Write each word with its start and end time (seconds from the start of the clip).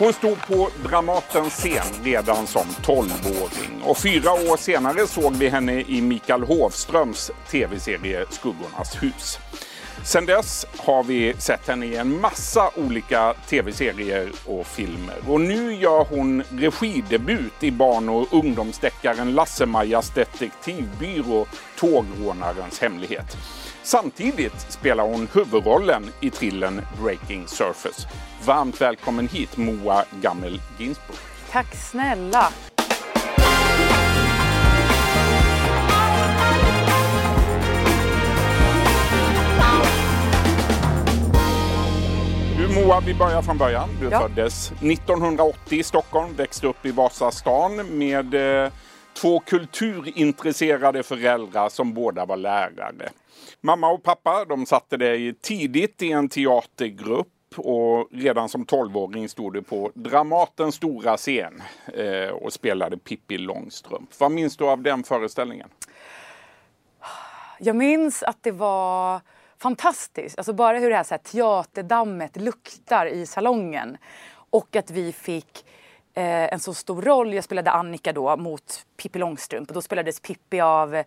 Hon 0.00 0.12
stod 0.12 0.46
på 0.46 0.68
Dramatens 0.88 1.52
scen 1.52 2.04
redan 2.04 2.46
som 2.46 2.66
12-åring 2.82 3.82
och 3.82 3.98
fyra 3.98 4.32
år 4.32 4.56
senare 4.56 5.06
såg 5.06 5.36
vi 5.36 5.48
henne 5.48 5.80
i 5.80 6.02
Mikael 6.02 6.42
Hovströms 6.42 7.30
tv-serie 7.50 8.24
Skuggornas 8.30 9.02
hus. 9.02 9.38
Sen 10.04 10.26
dess 10.26 10.66
har 10.76 11.02
vi 11.02 11.34
sett 11.38 11.68
henne 11.68 11.86
i 11.86 11.96
en 11.96 12.20
massa 12.20 12.70
olika 12.76 13.34
tv-serier 13.48 14.32
och 14.46 14.66
filmer. 14.66 15.16
Och 15.28 15.40
nu 15.40 15.74
gör 15.74 16.04
hon 16.04 16.42
regidebut 16.50 17.62
i 17.62 17.70
barn 17.70 18.08
och 18.08 18.34
ungdomsdeckaren 18.34 19.34
Lasse-Majas 19.34 20.10
detektivbyrå 20.14 21.46
Tågrånarens 21.78 22.80
hemlighet. 22.80 23.36
Samtidigt 23.82 24.66
spelar 24.72 25.04
hon 25.04 25.28
huvudrollen 25.34 26.02
i 26.20 26.30
trillen 26.30 26.82
Breaking 27.02 27.46
Surface. 27.48 28.08
Varmt 28.46 28.80
välkommen 28.80 29.28
hit 29.28 29.56
Moa 29.56 30.04
Gammel 30.22 30.60
Ginsburg. 30.78 31.18
Tack 31.50 31.74
snälla! 31.90 32.48
Moa, 42.74 43.00
vi 43.06 43.14
börjar 43.14 43.42
från 43.42 43.58
början. 43.58 43.88
Du 44.00 44.08
Ja. 44.08 44.20
föddes 44.20 44.72
1980 44.80 45.78
i 45.78 45.82
Stockholm, 45.82 46.34
växte 46.36 46.66
upp 46.66 46.86
i 46.86 46.90
Vasastan 46.90 47.98
med 47.98 48.34
eh, 48.64 48.70
två 49.20 49.40
kulturintresserade 49.40 51.02
föräldrar 51.02 51.68
som 51.68 51.94
båda 51.94 52.24
var 52.26 52.36
lärare. 52.36 53.08
Mamma 53.60 53.90
och 53.90 54.02
pappa 54.02 54.44
de 54.44 54.66
satte 54.66 54.96
dig 54.96 55.34
tidigt 55.34 56.02
i 56.02 56.12
en 56.12 56.28
teatergrupp 56.28 57.28
och 57.56 58.08
redan 58.12 58.48
som 58.48 58.64
tolvåring 58.64 59.28
stod 59.28 59.52
du 59.52 59.62
på 59.62 59.90
Dramatens 59.94 60.74
stora 60.74 61.16
scen 61.16 61.62
eh, 61.94 62.28
och 62.28 62.52
spelade 62.52 62.98
Pippi 62.98 63.38
Långstrump. 63.38 64.20
Vad 64.20 64.32
minns 64.32 64.56
du 64.56 64.64
av 64.64 64.82
den 64.82 65.04
föreställningen? 65.04 65.68
Jag 67.58 67.76
minns 67.76 68.22
att 68.22 68.42
det 68.42 68.52
var 68.52 69.20
fantastiskt. 69.58 70.38
Alltså 70.38 70.52
bara 70.52 70.78
hur 70.78 70.90
det 70.90 70.96
här, 70.96 71.04
så 71.04 71.14
här 71.14 71.18
teaterdammet 71.18 72.36
luktar 72.36 73.06
i 73.06 73.26
salongen. 73.26 73.96
Och 74.50 74.76
att 74.76 74.90
vi 74.90 75.12
fick 75.12 75.64
eh, 76.14 76.52
en 76.52 76.60
så 76.60 76.74
stor 76.74 77.02
roll. 77.02 77.34
Jag 77.34 77.44
spelade 77.44 77.70
Annika 77.70 78.12
då 78.12 78.36
mot 78.36 78.86
Pippi 78.96 79.18
Långstrump. 79.18 79.68
Och 79.68 79.74
då 79.74 79.82
spelades 79.82 80.20
Pippi 80.20 80.60
av 80.60 81.02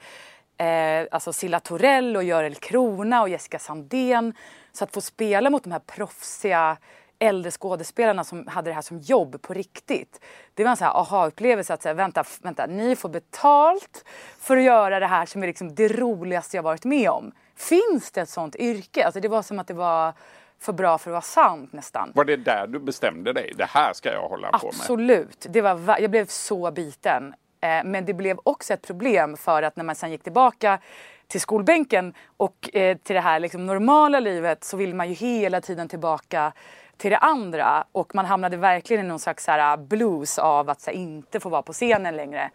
eh, 0.58 1.08
alltså 1.12 1.34
Silla 1.34 1.60
Torell 1.60 2.16
och 2.18 2.24
Görel 2.24 2.56
Krona 2.56 3.22
och 3.22 3.30
Jessica 3.30 3.60
Sandén. 3.60 4.34
Så 4.72 4.84
att 4.84 4.94
få 4.94 5.02
spela 5.02 5.50
mot 5.50 5.64
de 5.64 5.72
här 5.72 5.80
proffsiga 5.80 6.78
äldre 7.20 7.52
skådespelarna 7.52 8.24
som 8.24 8.48
hade 8.48 8.70
det 8.70 8.74
här 8.74 8.82
som 8.82 9.00
jobb 9.00 9.42
på 9.42 9.54
riktigt. 9.54 10.24
Det 10.54 10.64
var 10.64 10.72
en 10.72 10.78
sån 10.78 10.88
här 10.88 10.94
aha-upplevelse 10.94 11.74
att 11.74 11.82
säga, 11.82 11.94
vänta, 11.94 12.24
vänta, 12.42 12.66
ni 12.66 12.96
får 12.96 13.10
betalt 13.10 14.06
för 14.40 14.58
att 14.58 14.64
göra 14.64 15.00
det 15.00 15.08
här 15.08 15.26
som 15.26 15.44
är 15.44 15.48
liksom 15.48 15.76
det 15.76 15.88
roligaste 15.88 16.58
jag 16.58 16.64
varit 16.64 16.86
med 16.86 17.10
om. 17.10 17.32
Finns 17.56 18.12
det 18.12 18.22
ett 18.22 18.30
sånt 18.30 18.56
yrke? 18.56 19.06
Alltså 19.06 19.20
det 19.20 19.28
var 19.28 19.42
som 19.42 19.60
att 19.60 19.68
det 19.68 19.74
var 19.74 20.14
för 20.60 20.74
bra 20.74 20.98
för 20.98 21.10
att 21.10 21.14
vara 21.14 21.22
sant 21.22 21.74
nästan. 21.74 22.12
Var 22.16 22.26
det 22.26 22.36
där 22.38 22.68
du 22.68 22.80
bestämde 22.80 23.34
dig? 23.34 23.54
Det 23.58 23.66
här 23.66 23.94
ska 23.94 24.14
jag 24.14 24.30
hålla 24.30 24.52
på 24.52 24.66
med. 24.66 24.76
Absolut. 24.76 25.46
Det 25.50 25.62
var, 25.62 25.76
va- 25.76 26.00
jag 26.00 26.12
blev 26.12 26.26
så 26.26 26.72
biten. 26.72 27.34
Eh, 27.64 27.84
men 27.84 28.06
det 28.06 28.14
blev 28.14 28.38
också 28.44 28.74
ett 28.74 28.88
problem 28.88 29.38
för 29.38 29.64
att 29.64 29.76
när 29.76 29.84
man 29.84 29.96
sen 29.96 30.12
gick 30.12 30.24
tillbaka 30.24 30.80
till 31.28 31.42
skolbänken 31.42 32.14
och 32.38 32.76
eh, 32.76 32.98
till 32.98 33.14
det 33.14 33.22
här 33.22 33.40
liksom 33.40 33.66
normala 33.66 34.20
livet 34.20 34.64
så 34.64 34.78
vill 34.78 34.96
man 34.96 35.10
ju 35.10 35.14
hela 35.14 35.62
tiden 35.62 35.88
tillbaka 35.88 36.54
till 36.98 37.12
det 37.12 37.18
andra 37.18 37.84
och 37.92 38.16
man 38.16 38.26
hamnade 38.26 38.58
verkligen 38.58 39.06
i 39.06 39.10
någon 39.10 39.20
slags 39.20 39.44
så 39.44 39.52
här, 39.52 39.74
ah, 39.74 39.78
blues 39.78 40.40
av 40.40 40.70
att 40.70 40.82
så 40.82 40.92
här, 40.92 40.98
inte 40.98 41.40
få 41.40 41.50
vara 41.50 41.62
på 41.62 41.74
scenen 41.74 42.16
längre. 42.16 42.52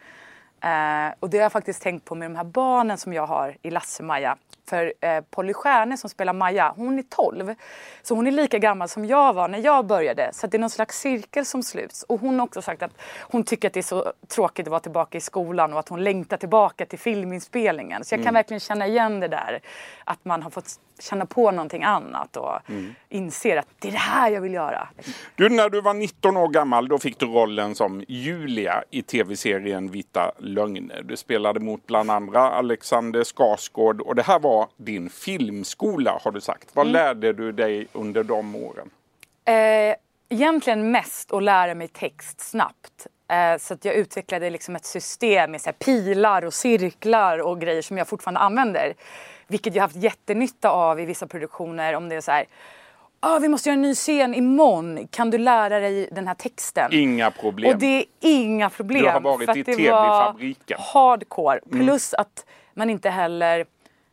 Eh, 0.61 1.14
och 1.20 1.31
det 1.31 1.39
har 1.39 1.42
jag 1.42 1.53
faktiskt 1.53 1.83
tänkt 1.83 2.05
på 2.05 2.14
med 2.14 2.31
de 2.31 2.37
här 2.37 2.45
barnen 2.45 2.98
som 2.98 3.12
jag 3.12 3.27
har 3.27 3.56
i 3.62 3.70
Lasse-Maja. 3.70 4.37
För 4.69 4.93
eh, 5.00 5.21
Polly 5.31 5.55
Stjärne 5.55 5.97
som 5.97 6.10
spelar 6.10 6.33
Maja, 6.33 6.75
hon 6.77 6.99
är 6.99 7.03
12. 7.03 7.55
Så 8.03 8.15
hon 8.15 8.27
är 8.27 8.31
lika 8.31 8.59
gammal 8.59 8.88
som 8.88 9.05
jag 9.05 9.33
var 9.33 9.49
när 9.49 9.59
jag 9.59 9.87
började. 9.87 10.31
Så 10.33 10.47
det 10.47 10.56
är 10.56 10.59
någon 10.59 10.71
slags 10.71 11.00
cirkel 11.00 11.47
som 11.47 11.62
sluts. 11.62 12.03
Och 12.03 12.21
hon 12.21 12.38
har 12.38 12.47
också 12.47 12.62
sagt 12.62 12.83
att 12.83 12.93
hon 13.21 13.44
tycker 13.44 13.69
att 13.69 13.75
det 13.75 13.81
är 13.81 13.83
så 13.83 14.12
tråkigt 14.28 14.66
att 14.66 14.71
vara 14.71 14.81
tillbaka 14.81 15.19
i 15.19 15.21
skolan 15.21 15.72
och 15.72 15.78
att 15.78 15.88
hon 15.88 16.05
längtar 16.05 16.37
tillbaka 16.37 16.87
till 16.87 16.99
filminspelningen. 16.99 18.04
Så 18.04 18.15
jag 18.15 18.25
kan 18.25 18.34
verkligen 18.34 18.60
känna 18.60 18.87
igen 18.87 19.21
det 19.21 19.28
där. 19.28 19.60
Att 20.04 20.25
man 20.25 20.43
har 20.43 20.50
fått 20.50 20.81
känna 21.00 21.27
på 21.27 21.50
någonting 21.50 21.83
annat 21.83 22.37
och 22.37 22.59
inser 23.09 23.56
att 23.56 23.66
det 23.78 23.88
är 23.88 23.93
det 23.93 23.99
här 23.99 24.31
jag 24.31 24.41
vill 24.41 24.54
göra. 24.54 24.88
Du, 25.34 25.49
när 25.49 25.71
du 25.71 25.81
var 25.81 25.94
19 25.94 26.37
år 26.37 26.49
gammal 26.49 26.88
då 26.88 26.99
fick 26.99 27.19
du 27.19 27.27
rollen 27.27 27.75
som 27.75 28.04
Julia 28.09 28.83
i 28.91 29.03
tv-serien 29.03 29.91
Vita 29.91 30.33
lögner. 30.48 31.03
Du 31.03 31.16
spelade 31.16 31.60
mot 31.60 31.86
bland 31.86 32.10
andra 32.10 32.41
Alexander 32.41 33.25
Skarsgård 33.25 34.00
och 34.00 34.14
det 34.14 34.22
här 34.22 34.38
var 34.38 34.69
din 34.76 35.10
filmskola 35.10 36.20
har 36.25 36.32
du 36.32 36.41
sagt. 36.41 36.69
Vad 36.72 36.86
lärde 36.86 37.32
du 37.32 37.53
dig 37.53 37.86
under 37.92 38.25
de 38.25 38.56
åren? 38.56 38.91
Eh, 39.44 39.97
egentligen 40.28 40.91
mest 40.91 41.32
att 41.32 41.42
lära 41.42 41.75
mig 41.75 41.88
text 41.88 42.41
snabbt. 42.41 43.06
Eh, 43.28 43.59
så 43.59 43.75
att 43.75 43.84
jag 43.84 43.94
utvecklade 43.94 44.50
liksom 44.50 44.76
ett 44.76 44.84
system 44.84 45.50
med 45.50 45.60
så 45.60 45.72
pilar 45.72 46.44
och 46.44 46.54
cirklar 46.54 47.38
och 47.38 47.60
grejer 47.60 47.82
som 47.82 47.98
jag 47.98 48.09
fortfarande 48.09 48.41
använder. 48.41 48.94
Vilket 49.47 49.75
jag 49.75 49.82
haft 49.82 49.97
jättenytta 49.97 50.70
av 50.70 51.00
i 51.00 51.04
vissa 51.04 51.26
produktioner 51.26 51.94
om 51.94 52.09
det 52.09 52.15
är 52.16 52.20
så 52.20 52.30
här 52.30 52.44
ah, 53.21 53.39
vi 53.39 53.49
måste 53.49 53.69
göra 53.69 53.75
en 53.75 53.83
ny 53.83 53.95
scen 53.95 54.34
imorgon. 54.34 55.09
Kan 55.11 55.31
du 55.31 55.39
lära 55.39 55.81
dig 55.81 56.09
den 56.12 56.27
här 56.29 56.34
texten? 56.34 56.93
Inga 56.93 57.31
problem. 57.31 57.73
Och 57.73 57.79
det 57.79 57.99
är 57.99 58.05
inga 58.21 58.71
problem. 58.71 59.05
Du 59.05 59.11
har 59.11 59.21
varit 59.21 59.56
i 59.56 59.65
TV-fabriken. 59.65 60.79
hardcore. 60.81 61.61
Plus 61.71 62.15
att 62.15 62.47
man 62.75 62.91
inte 62.91 63.11
heller... 63.11 63.67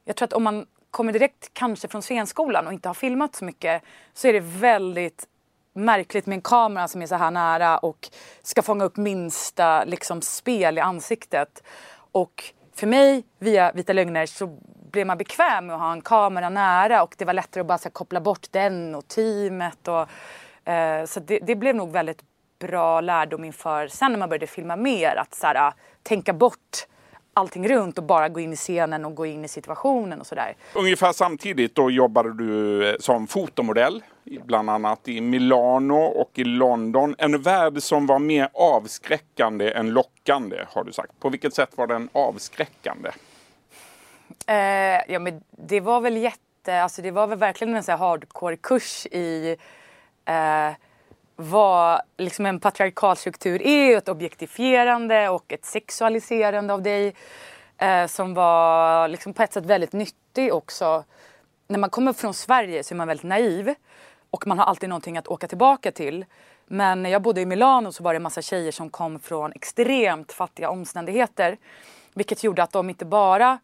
Jag 0.06 0.16
tror 0.16 0.28
att 0.28 0.34
om 0.34 0.44
man 0.44 0.66
kommer 0.92 1.14
direkt 1.14 1.50
kanske 1.54 1.88
från 1.88 2.02
scenskolan 2.02 2.68
och 2.68 2.74
inte 2.74 2.90
har 2.90 2.94
filmat 2.94 3.36
så 3.36 3.46
mycket 3.46 3.82
så 4.14 4.28
är 4.28 4.34
det 4.34 4.40
väldigt 4.40 5.28
märkligt 5.74 6.26
med 6.26 6.36
en 6.36 6.42
kamera 6.42 6.88
som 6.88 7.02
är 7.02 7.08
så 7.08 7.16
här 7.16 7.32
nära 7.32 7.78
och 7.78 8.10
ska 8.44 8.62
fånga 8.62 8.84
upp 8.84 8.98
minsta 8.98 9.84
liksom, 9.84 10.22
spel 10.22 10.78
i 10.78 10.82
ansiktet. 10.82 11.64
Och 12.12 12.44
för 12.76 12.88
mig, 12.88 13.24
via 13.40 13.72
Vita 13.72 13.94
lögner, 13.94 14.26
så 14.26 14.58
blev 14.96 15.08
man 15.08 15.18
bekväm 15.18 15.66
med 15.66 15.76
att 15.76 15.82
ha 15.82 15.92
en 15.92 16.02
kamera 16.02 16.50
nära 16.50 17.04
och 17.04 17.16
det 17.18 17.26
var 17.26 17.34
lättare 17.34 17.62
att 17.62 17.68
bara 17.68 17.78
så 17.78 17.84
här, 17.84 17.92
koppla 17.92 18.22
bort 18.22 18.48
den 18.52 18.96
och 18.96 19.08
teamet. 19.08 19.88
Och, 19.88 20.70
eh, 20.72 21.06
så 21.06 21.20
det, 21.20 21.40
det 21.40 21.56
blev 21.56 21.76
nog 21.76 21.92
väldigt 21.92 22.22
bra 22.60 23.02
lärdom 23.02 23.44
inför 23.44 23.88
sen 23.88 24.12
när 24.12 24.20
man 24.20 24.30
började 24.30 24.48
filma 24.48 24.76
mer. 24.76 25.16
Att 25.16 25.36
så 25.36 25.48
här, 25.48 25.56
ah, 25.56 25.74
tänka 26.04 26.34
bort 26.34 26.88
allting 27.34 27.68
runt 27.68 27.98
och 27.98 28.04
bara 28.04 28.30
gå 28.30 28.40
in 28.40 28.54
i 28.54 28.56
scenen 28.56 29.06
och 29.06 29.16
gå 29.16 29.26
in 29.26 29.46
i 29.46 29.48
situationen 29.48 30.20
och 30.20 30.28
sådär. 30.28 30.56
Ungefär 30.74 31.12
samtidigt 31.12 31.76
då 31.76 31.92
jobbade 31.92 32.34
du 32.34 32.90
eh, 32.90 32.96
som 33.00 33.28
fotomodell. 33.28 34.04
Bland 34.46 34.70
annat 34.70 35.08
i 35.08 35.22
Milano 35.22 35.96
och 35.96 36.32
i 36.34 36.44
London. 36.44 37.16
En 37.18 37.42
värld 37.42 37.82
som 37.82 38.08
var 38.08 38.20
mer 38.20 38.50
avskräckande 38.54 39.72
än 39.72 39.90
lockande 39.90 40.58
har 40.68 40.84
du 40.84 40.92
sagt. 40.92 41.20
På 41.20 41.30
vilket 41.30 41.54
sätt 41.54 41.70
var 41.76 41.88
den 41.88 42.10
avskräckande? 42.14 43.10
Eh, 44.48 45.12
ja 45.14 45.20
men 45.20 45.44
det 45.52 45.80
var 45.80 46.02
väl 46.02 46.18
jätte, 46.18 46.82
alltså 46.82 47.02
det 47.02 47.12
var 47.12 47.28
väl 47.28 47.38
verkligen 47.38 47.76
en 47.76 47.84
sån 47.84 48.00
hardcore-kurs 48.00 49.06
i 49.06 49.58
eh, 50.26 50.72
vad 51.36 52.02
liksom 52.18 52.46
en 52.46 52.60
patriarkalstruktur 52.60 53.62
är, 53.62 53.98
ett 53.98 54.10
objektifierande 54.10 55.30
och 55.30 55.54
ett 55.54 55.66
sexualiserande 55.66 56.74
av 56.74 56.82
dig. 56.82 57.16
Eh, 57.78 58.08
som 58.08 58.34
var 58.34 59.08
liksom 59.08 59.34
på 59.34 59.44
ett 59.44 59.54
sätt 59.54 59.66
väldigt 59.66 59.94
nyttig 59.94 60.54
också. 60.54 61.04
När 61.68 61.80
man 61.80 61.90
kommer 61.90 62.14
från 62.14 62.34
Sverige 62.34 62.84
så 62.84 62.94
är 62.94 62.96
man 62.96 63.08
väldigt 63.08 63.24
naiv 63.24 63.74
och 64.30 64.48
man 64.48 64.60
har 64.60 64.66
alltid 64.66 64.90
någonting 64.90 65.18
att 65.18 65.28
åka 65.28 65.48
tillbaka 65.48 65.92
till. 65.92 66.26
Men 66.66 67.04
när 67.04 67.10
jag 67.10 67.22
bodde 67.22 67.42
i 67.42 67.46
Milano 67.46 67.92
så 67.92 68.04
var 68.04 68.14
det 68.14 68.18
en 68.18 68.24
massa 68.24 68.42
tjejer 68.42 68.72
som 68.72 68.90
kom 68.90 69.20
från 69.20 69.52
extremt 69.52 70.32
fattiga 70.32 70.70
omständigheter. 70.70 71.58
Vilket 72.14 72.44
gjorde 72.44 72.64
att 72.64 72.72
de 72.72 72.90
inte 72.90 73.06
bara 73.06 73.60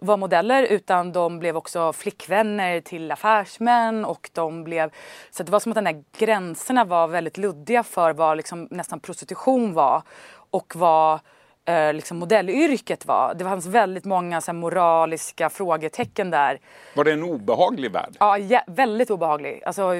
var 0.00 0.16
modeller 0.16 0.62
utan 0.62 1.12
de 1.12 1.38
blev 1.38 1.56
också 1.56 1.92
flickvänner 1.92 2.80
till 2.80 3.12
affärsmän 3.12 4.04
och 4.04 4.30
de 4.32 4.64
blev... 4.64 4.90
Så 5.30 5.42
det 5.42 5.52
var 5.52 5.60
som 5.60 5.72
att 5.72 5.76
de 5.76 5.84
där 5.84 6.04
gränserna 6.18 6.84
var 6.84 7.08
väldigt 7.08 7.38
luddiga 7.38 7.82
för 7.82 8.12
vad 8.12 8.36
liksom 8.36 8.68
nästan 8.70 9.00
prostitution 9.00 9.74
var 9.74 10.02
och 10.50 10.72
vad 10.76 11.20
eh, 11.64 11.92
liksom 11.92 12.18
modellyrket 12.18 13.06
var. 13.06 13.34
Det 13.34 13.44
fanns 13.44 13.66
väldigt 13.66 14.04
många 14.04 14.40
så 14.40 14.50
här, 14.50 14.58
moraliska 14.58 15.50
frågetecken 15.50 16.30
där. 16.30 16.60
Var 16.96 17.04
det 17.04 17.12
en 17.12 17.22
obehaglig 17.22 17.92
värld? 17.92 18.16
Ja, 18.20 18.36
jä- 18.38 18.64
väldigt 18.66 19.10
obehaglig. 19.10 19.62
Alltså, 19.66 19.92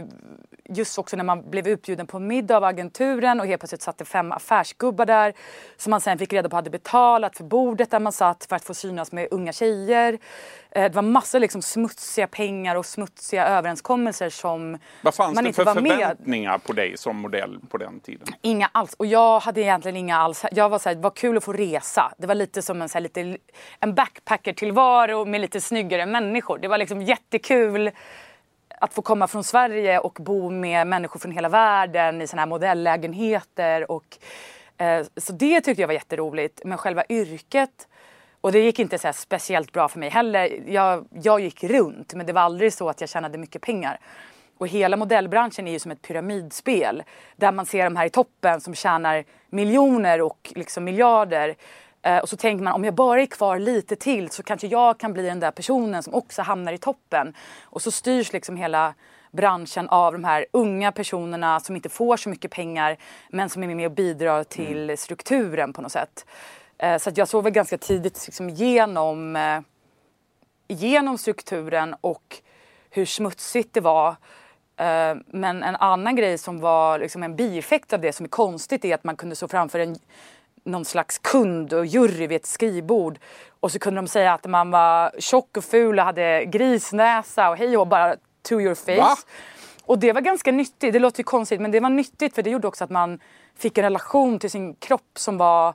just 0.70 0.98
också 0.98 1.16
när 1.16 1.24
man 1.24 1.50
blev 1.50 1.68
utbjuden 1.68 2.06
på 2.06 2.18
middag 2.18 2.56
av 2.56 2.64
agenturen 2.64 3.40
och 3.40 3.46
helt 3.46 3.60
plötsligt 3.60 3.82
satt 3.82 3.98
det 3.98 4.04
fem 4.04 4.32
affärsgubbar 4.32 5.06
där 5.06 5.32
som 5.76 5.90
man 5.90 6.00
sen 6.00 6.18
fick 6.18 6.32
reda 6.32 6.48
på 6.48 6.56
hade 6.56 6.70
betalat 6.70 7.36
för 7.36 7.44
bordet 7.44 7.90
där 7.90 8.00
man 8.00 8.12
satt 8.12 8.44
för 8.48 8.56
att 8.56 8.64
få 8.64 8.74
synas 8.74 9.12
med 9.12 9.28
unga 9.30 9.52
tjejer. 9.52 10.18
Eh, 10.70 10.82
det 10.82 10.94
var 10.94 11.02
massor 11.02 11.40
liksom 11.40 11.62
smutsiga 11.62 12.26
pengar 12.26 12.76
och 12.76 12.86
smutsiga 12.86 13.46
överenskommelser 13.46 14.30
som 14.30 14.78
Vad 15.02 15.14
fanns 15.14 15.34
man 15.34 15.44
det 15.44 15.48
inte 15.48 15.56
för 15.56 15.64
var 15.64 15.74
med. 15.80 15.92
förväntningar 15.92 16.58
på 16.58 16.72
dig 16.72 16.96
som 16.96 17.16
modell 17.16 17.58
på 17.70 17.78
den 17.78 18.00
tiden? 18.00 18.28
Inga 18.42 18.70
alls. 18.72 18.94
Och 18.94 19.06
jag 19.06 19.40
hade 19.40 19.60
egentligen 19.60 19.96
inga 19.96 20.16
alls. 20.16 20.44
Jag 20.52 20.68
var 20.68 20.78
såhär, 20.78 20.96
vad 20.96 21.14
kul 21.14 21.36
att 21.36 21.44
få 21.44 21.52
resa. 21.52 22.12
Det 22.18 22.26
var 22.26 22.34
lite 22.34 22.62
som 22.62 22.82
en, 22.82 22.88
så 22.88 22.94
här, 22.94 23.00
lite, 23.00 23.36
en 23.80 23.94
backpacker-tillvaro 23.94 25.24
med 25.24 25.40
lite 25.40 25.60
snyggare 25.60 26.06
människor. 26.06 26.58
Det 26.58 26.68
var 26.68 26.78
liksom 26.78 27.02
jättekul 27.02 27.90
att 28.82 28.94
få 28.94 29.02
komma 29.02 29.26
från 29.26 29.44
Sverige 29.44 29.98
och 29.98 30.18
bo 30.20 30.50
med 30.50 30.86
människor 30.86 31.20
från 31.20 31.32
hela 31.32 31.48
världen 31.48 32.22
i 32.22 32.26
såna 32.26 32.42
här 32.42 32.46
modellägenheter. 32.46 33.90
Och, 33.90 34.18
eh, 34.76 35.06
så 35.16 35.32
det 35.32 35.60
tyckte 35.60 35.82
jag 35.82 35.88
var 35.88 35.94
jätteroligt. 35.94 36.60
Men 36.64 36.78
själva 36.78 37.04
yrket, 37.08 37.88
och 38.40 38.52
det 38.52 38.58
gick 38.58 38.78
inte 38.78 38.98
så 38.98 39.08
här 39.08 39.12
speciellt 39.12 39.72
bra 39.72 39.88
för 39.88 39.98
mig 39.98 40.08
heller. 40.08 40.62
Jag, 40.66 41.08
jag 41.10 41.40
gick 41.40 41.64
runt 41.64 42.14
men 42.14 42.26
det 42.26 42.32
var 42.32 42.42
aldrig 42.42 42.72
så 42.72 42.88
att 42.88 43.00
jag 43.00 43.10
tjänade 43.10 43.38
mycket 43.38 43.62
pengar. 43.62 44.00
Och 44.58 44.68
hela 44.68 44.96
modellbranschen 44.96 45.68
är 45.68 45.72
ju 45.72 45.78
som 45.78 45.90
ett 45.90 46.02
pyramidspel 46.02 47.02
där 47.36 47.52
man 47.52 47.66
ser 47.66 47.84
de 47.84 47.96
här 47.96 48.06
i 48.06 48.10
toppen 48.10 48.60
som 48.60 48.74
tjänar 48.74 49.24
miljoner 49.50 50.20
och 50.20 50.52
liksom 50.54 50.84
miljarder. 50.84 51.54
Eh, 52.02 52.18
och 52.18 52.28
så 52.28 52.36
tänker 52.36 52.64
man 52.64 52.72
om 52.72 52.84
jag 52.84 52.94
bara 52.94 53.22
är 53.22 53.26
kvar 53.26 53.58
lite 53.58 53.96
till 53.96 54.30
så 54.30 54.42
kanske 54.42 54.66
jag 54.66 54.98
kan 54.98 55.12
bli 55.12 55.22
den 55.22 55.40
där 55.40 55.50
personen 55.50 56.02
som 56.02 56.14
också 56.14 56.42
hamnar 56.42 56.72
i 56.72 56.78
toppen. 56.78 57.34
Och 57.62 57.82
så 57.82 57.90
styrs 57.90 58.32
liksom 58.32 58.56
hela 58.56 58.94
branschen 59.32 59.88
av 59.88 60.12
de 60.12 60.24
här 60.24 60.46
unga 60.52 60.92
personerna 60.92 61.60
som 61.60 61.76
inte 61.76 61.88
får 61.88 62.16
så 62.16 62.28
mycket 62.28 62.50
pengar 62.50 62.96
men 63.28 63.48
som 63.48 63.62
är 63.62 63.74
med 63.74 63.86
och 63.86 63.92
bidrar 63.92 64.44
till 64.44 64.98
strukturen 64.98 65.72
på 65.72 65.82
något 65.82 65.92
sätt. 65.92 66.26
Eh, 66.78 66.98
så 66.98 67.10
jag 67.14 67.28
såg 67.28 67.44
väl 67.44 67.52
ganska 67.52 67.78
tidigt 67.78 68.26
liksom 68.26 68.50
genom, 68.50 69.36
eh, 69.36 69.60
genom 70.68 71.18
strukturen 71.18 71.94
och 72.00 72.36
hur 72.90 73.06
smutsigt 73.06 73.74
det 73.74 73.80
var. 73.80 74.16
Men 75.26 75.62
en 75.62 75.76
annan 75.76 76.16
grej 76.16 76.38
som 76.38 76.60
var 76.60 76.98
liksom 76.98 77.22
en 77.22 77.36
bieffekt 77.36 77.92
av 77.92 78.00
det 78.00 78.12
som 78.12 78.24
är 78.24 78.30
konstigt 78.30 78.84
är 78.84 78.94
att 78.94 79.04
man 79.04 79.16
kunde 79.16 79.36
stå 79.36 79.48
framför 79.48 79.78
en, 79.78 79.98
någon 80.64 80.84
slags 80.84 81.18
kund 81.18 81.72
och 81.72 81.86
jury 81.86 82.26
vid 82.26 82.36
ett 82.36 82.46
skrivbord 82.46 83.18
och 83.60 83.72
så 83.72 83.78
kunde 83.78 84.00
de 84.00 84.08
säga 84.08 84.32
att 84.32 84.46
man 84.46 84.70
var 84.70 85.12
tjock 85.18 85.56
och 85.56 85.64
ful 85.64 85.98
och 85.98 86.04
hade 86.04 86.44
grisnäsa 86.44 87.50
och 87.50 87.56
hej 87.56 87.76
och 87.76 87.86
bara 87.86 88.16
to 88.42 88.60
your 88.60 88.74
face. 88.74 88.96
Va? 88.96 89.16
Och 89.84 89.98
det 89.98 90.12
var 90.12 90.20
ganska 90.20 90.52
nyttigt, 90.52 90.92
det 90.92 90.98
låter 90.98 91.20
ju 91.20 91.24
konstigt 91.24 91.60
men 91.60 91.70
det 91.70 91.80
var 91.80 91.90
nyttigt 91.90 92.34
för 92.34 92.42
det 92.42 92.50
gjorde 92.50 92.68
också 92.68 92.84
att 92.84 92.90
man 92.90 93.18
fick 93.56 93.78
en 93.78 93.84
relation 93.84 94.38
till 94.38 94.50
sin 94.50 94.74
kropp 94.74 95.10
som 95.14 95.38
var 95.38 95.74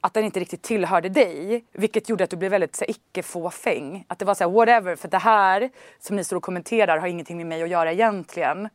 att 0.00 0.14
den 0.14 0.24
inte 0.24 0.40
riktigt 0.40 0.62
tillhörde 0.62 1.08
dig. 1.08 1.64
Vilket 1.72 2.08
gjorde 2.08 2.24
att 2.24 2.30
du 2.30 2.36
blev 2.36 2.50
väldigt 2.50 2.82
icke-fåfäng. 2.88 4.04
Att 4.08 4.18
det 4.18 4.24
var 4.24 4.34
så 4.34 4.44
här, 4.44 4.50
whatever, 4.50 4.96
för 4.96 5.08
det 5.08 5.18
här 5.18 5.70
som 6.00 6.16
ni 6.16 6.24
står 6.24 6.36
och 6.36 6.42
kommenterar 6.42 6.98
har 6.98 7.06
ingenting 7.06 7.36
med 7.36 7.46
mig 7.46 7.62
att 7.62 7.68
göra 7.68 7.92
egentligen. 7.92 8.68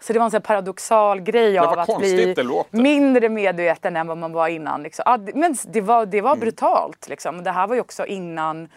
Så 0.00 0.12
det 0.12 0.18
var 0.18 0.24
en 0.24 0.30
så 0.30 0.36
här 0.36 0.42
paradoxal 0.42 1.20
grej 1.20 1.58
av 1.58 1.78
att 1.78 1.98
bli 1.98 2.34
mindre 2.70 3.28
medveten 3.28 3.96
än 3.96 4.06
vad 4.06 4.18
man 4.18 4.32
var 4.32 4.48
innan. 4.48 4.82
Liksom. 4.82 5.02
Ja, 5.06 5.18
men 5.34 5.56
det 5.66 5.80
var, 5.80 6.06
det 6.06 6.20
var 6.20 6.30
Mm. 6.30 6.40
brutalt. 6.40 7.08
Liksom. 7.08 7.44
Det 7.44 7.50
här 7.50 7.66
var 7.66 7.74
ju 7.74 7.80
också 7.80 8.06
innan 8.06 8.68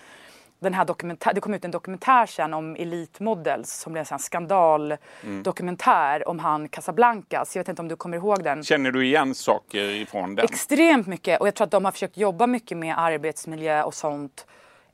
den 0.61 0.73
här 0.73 0.85
dokumentär, 0.85 1.33
det 1.33 1.41
kom 1.41 1.53
ut 1.53 1.65
en 1.65 1.71
dokumentär 1.71 2.25
sen 2.25 2.53
om 2.53 2.75
Elite 2.75 3.23
Models 3.23 3.71
som 3.73 3.93
blev 3.93 4.01
en 4.01 4.05
sån 4.05 4.19
skandaldokumentär 4.19 6.27
om 6.27 6.39
han 6.39 6.69
Casablancas. 6.69 7.55
Jag 7.55 7.59
vet 7.63 7.69
inte 7.69 7.81
om 7.81 7.87
du 7.87 7.95
kommer 7.95 8.17
ihåg 8.17 8.43
den? 8.43 8.63
Känner 8.63 8.91
du 8.91 9.05
igen 9.05 9.35
saker 9.35 9.79
ifrån 9.89 10.35
den? 10.35 10.45
Extremt 10.45 11.07
mycket 11.07 11.41
och 11.41 11.47
jag 11.47 11.55
tror 11.55 11.65
att 11.65 11.71
de 11.71 11.85
har 11.85 11.91
försökt 11.91 12.17
jobba 12.17 12.47
mycket 12.47 12.77
med 12.77 12.95
arbetsmiljö 12.99 13.83
och 13.83 13.93
sånt 13.93 14.45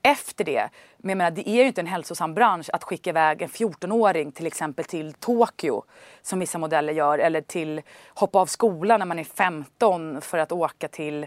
efter 0.05 0.43
det. 0.43 0.69
Men 0.97 1.09
jag 1.09 1.17
menar, 1.17 1.31
det 1.31 1.49
är 1.49 1.55
ju 1.55 1.67
inte 1.67 1.81
en 1.81 1.87
hälsosam 1.87 2.33
bransch 2.33 2.69
att 2.73 2.83
skicka 2.83 3.09
iväg 3.09 3.41
en 3.41 3.49
14-åring 3.49 4.31
till 4.31 4.47
exempel 4.47 4.85
till 4.85 5.13
Tokyo 5.13 5.83
som 6.21 6.39
vissa 6.39 6.57
modeller 6.57 6.93
gör 6.93 7.19
eller 7.19 7.41
till 7.41 7.81
hoppa 8.07 8.39
av 8.39 8.45
skolan 8.45 8.99
när 8.99 9.05
man 9.05 9.19
är 9.19 9.23
15 9.23 10.21
för 10.21 10.37
att 10.37 10.51
åka 10.51 10.87
till 10.87 11.25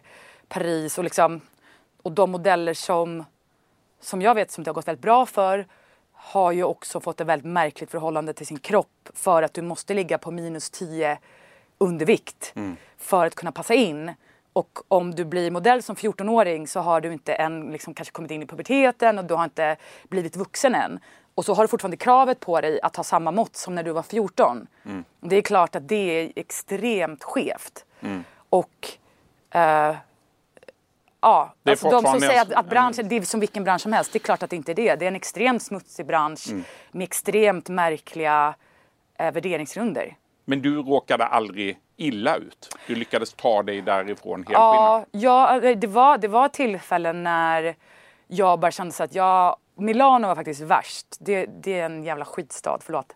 Paris 0.49 0.99
och 0.99 1.05
liksom 1.05 1.41
och 2.03 2.13
de 2.13 2.31
modeller 2.31 2.75
som 2.75 3.25
som 4.01 4.23
jag 4.23 4.35
vet 4.35 4.51
som 4.51 4.65
det 4.65 4.71
har 4.71 4.75
gått 4.75 4.89
väldigt 4.89 5.03
bra 5.03 5.27
för 5.27 5.67
har 6.13 6.53
ju 6.53 6.65
också 6.65 7.01
fått 7.01 7.21
ett 7.21 7.27
väldigt 7.27 7.53
märkligt 7.53 7.91
förhållande 7.91 8.33
till 8.33 8.47
sin 8.47 8.59
kropp 8.59 9.09
för 9.15 9.43
att 9.43 9.55
du 9.55 9.63
måste 9.63 9.95
ligga 9.95 10.19
på 10.19 10.31
minus 10.31 10.71
10 10.71 11.19
undervikt 11.79 12.53
för 12.97 13.27
att 13.27 13.35
kunna 13.35 13.53
passa 13.53 13.75
in. 13.75 14.13
Och 14.59 14.79
om 14.89 15.15
du 15.15 15.25
blir 15.25 15.51
modell 15.51 15.83
som 15.83 15.97
14-åring 15.97 16.67
så 16.69 16.81
har 16.81 17.01
du 17.01 17.13
inte 17.13 17.35
än 17.35 17.73
liksom 17.73 17.95
kanske 17.95 18.13
kommit 18.13 18.31
in 18.31 18.43
i 18.43 18.47
puberteten 18.47 19.19
och 19.19 19.25
du 19.25 19.35
har 19.35 19.45
inte 19.45 19.77
blivit 20.09 20.37
vuxen 20.37 20.75
än. 20.75 21.01
Och 21.35 21.45
så 21.45 21.55
har 21.55 21.65
du 21.65 21.69
fortfarande 21.69 21.97
kravet 21.97 22.41
på 22.41 22.61
dig 22.61 22.81
att 22.83 22.97
ha 22.97 23.05
samma 23.05 23.31
mått 23.31 23.57
som 23.57 23.75
när 23.75 23.83
du 23.83 23.93
var 23.93 24.03
14. 24.03 24.67
Det 25.21 25.37
är 25.37 25.43
klart 25.43 25.77
att 25.77 25.89
det 25.89 25.95
är 26.21 26.33
extremt 26.37 27.25
skevt. 27.25 27.85
Och 28.49 28.89
eh, 29.51 29.97
Ja, 31.21 31.55
alltså 31.65 31.91
de 31.91 32.03
som 32.05 32.21
säger 32.21 32.43
att, 32.43 32.53
att 32.53 32.71
branschen, 32.71 33.09
det 33.09 33.17
är 33.17 33.23
som 33.23 33.41
vilken 33.41 33.65
bransch 33.65 33.83
som 33.83 33.93
helst, 33.93 34.13
det 34.13 34.17
är 34.17 34.21
klart 34.21 34.43
att 34.43 34.51
det 34.51 34.57
inte 34.57 34.73
är 34.73 34.75
det. 34.75 34.97
Det 34.97 35.05
är 35.05 35.09
en 35.09 35.17
extremt 35.17 35.63
smutsig 35.63 36.07
bransch 36.07 36.49
Mm. 36.51 36.65
med 36.91 37.05
extremt 37.05 37.69
märkliga 37.69 38.55
eh, 39.19 39.33
värderingsgrunder. 39.33 40.17
Men 40.49 40.63
du 40.63 40.83
råkade 40.83 41.27
aldrig 41.27 41.79
illa 41.97 42.37
ut? 42.37 42.77
Du 42.87 42.95
lyckades 42.95 43.33
ta 43.33 43.63
dig 43.63 43.81
därifrån 43.81 44.39
helt 44.39 44.51
Ja, 44.51 45.05
ja 45.11 45.61
eh, 45.61 45.79
det, 45.79 45.87
var, 45.87 46.19
det 46.19 46.29
var 46.29 46.49
tillfällen 46.49 47.23
när 47.23 47.75
jag 48.27 48.61
bara 48.61 48.71
kände 48.71 48.93
så 48.93 49.03
att 49.03 49.15
jag 49.15 49.57
Milano 49.79 50.27
var 50.27 50.35
faktiskt 50.35 50.61
värst. 50.61 51.07
Det, 51.19 51.47
det 51.47 51.81
är 51.81 51.87
en 51.87 52.05
jävla 52.05 52.25
skitstad, 52.25 52.79
förlåt. 52.81 53.15